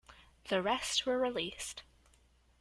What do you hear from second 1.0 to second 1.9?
were released.